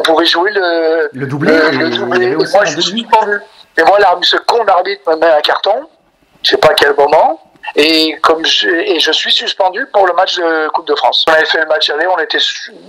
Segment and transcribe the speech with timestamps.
[0.00, 2.26] On pouvait jouer le, Le doublé, le, le doublé.
[2.28, 3.38] Et moi, je suis suspendu.
[3.76, 5.88] Et moi, ce con d'arbitre me met un carton.
[6.42, 7.38] Je sais pas à quel moment.
[7.76, 11.26] Et comme je, et je suis suspendu pour le match de Coupe de France.
[11.28, 12.38] On avait fait le match aller, on était,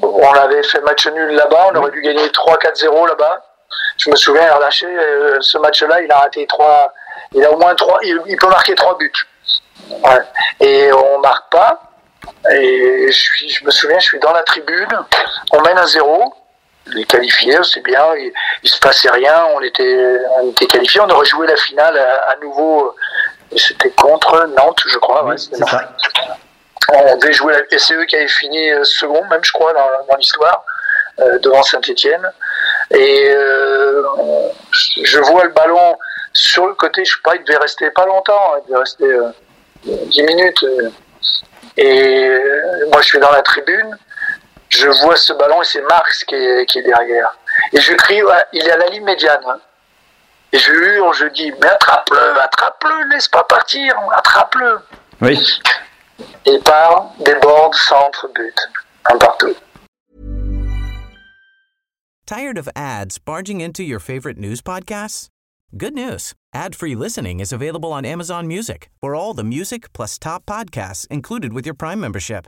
[0.02, 3.43] on avait fait match nul là-bas, on aurait dû gagner 3-4-0 là-bas.
[3.98, 6.93] Je me souviens, relâché euh, ce match-là, il a raté trois,
[7.34, 9.12] il a au moins trois, il, il peut marquer trois buts.
[9.90, 10.21] Ouais.
[10.62, 11.82] Et on marque pas.
[12.49, 14.88] Et je, suis, je me souviens, je suis dans la tribune,
[15.52, 16.34] on mène à zéro,
[16.94, 18.31] les qualifiés, c'est bien, il,
[18.63, 22.32] il se passait rien, on était, on était qualifiés, on aurait joué la finale à,
[22.32, 22.95] à nouveau,
[23.52, 25.26] et c'était contre Nantes, je crois.
[25.26, 25.93] Oui, c'est ça.
[26.93, 29.74] On devait jouer, la- et c'est eux qui avaient fini euh, second, même je crois,
[29.74, 30.63] dans, dans l'histoire,
[31.20, 32.30] euh, devant Saint-Etienne.
[32.91, 34.04] Et euh,
[35.04, 35.98] je vois le ballon
[36.34, 39.32] sur le côté, je sais pas, il devait rester pas longtemps, il devait rester euh,
[39.85, 40.65] 10 minutes.
[41.77, 42.37] Et
[42.91, 43.98] moi je suis dans la tribune,
[44.82, 47.37] je vois ce ballon et c'est Marx qui est, qui est derrière.
[47.71, 49.43] Et je crie, ouais, il est à la ligne médiane.
[49.48, 49.60] hein.
[50.51, 54.79] Et je hurle, je dis, mais attrape-le, attrape-le, laisse pas partir, attrape-le.
[55.21, 55.37] Oui.
[56.46, 58.59] Et part, déborde, centre, but.
[59.09, 59.55] Un partout.
[62.26, 65.28] Tired of ads barging into your favorite news podcasts?
[65.78, 66.34] Good news.
[66.53, 71.53] Ad-free listening is available on Amazon Music for all the music plus top podcasts included
[71.53, 72.47] with your Prime membership.